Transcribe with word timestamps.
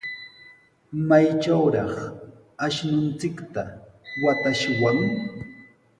¿Maytrawraq 1.07 1.93
ashnunchikta 2.65 3.61
watashwan? 4.23 4.97